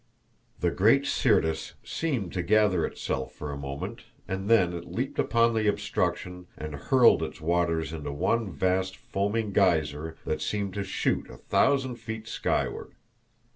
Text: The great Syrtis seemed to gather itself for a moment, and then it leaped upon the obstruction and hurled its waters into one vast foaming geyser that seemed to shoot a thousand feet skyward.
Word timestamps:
The 0.61 0.71
great 0.71 1.05
Syrtis 1.05 1.75
seemed 1.83 2.33
to 2.33 2.41
gather 2.41 2.87
itself 2.87 3.33
for 3.33 3.51
a 3.51 3.55
moment, 3.55 4.05
and 4.27 4.49
then 4.49 4.73
it 4.73 4.91
leaped 4.91 5.19
upon 5.19 5.53
the 5.53 5.67
obstruction 5.67 6.47
and 6.57 6.73
hurled 6.73 7.21
its 7.21 7.39
waters 7.39 7.93
into 7.93 8.11
one 8.11 8.51
vast 8.51 8.97
foaming 8.97 9.53
geyser 9.53 10.17
that 10.25 10.41
seemed 10.41 10.73
to 10.73 10.83
shoot 10.83 11.29
a 11.29 11.37
thousand 11.37 11.97
feet 11.97 12.27
skyward. 12.27 12.93